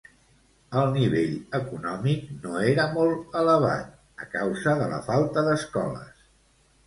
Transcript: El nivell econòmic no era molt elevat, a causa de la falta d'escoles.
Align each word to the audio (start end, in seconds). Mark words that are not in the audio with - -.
El 0.83 0.87
nivell 0.93 1.33
econòmic 1.57 2.23
no 2.45 2.55
era 2.71 2.87
molt 2.95 3.37
elevat, 3.41 3.93
a 4.23 4.27
causa 4.37 4.75
de 4.81 4.87
la 4.95 5.01
falta 5.11 5.45
d'escoles. 5.49 6.25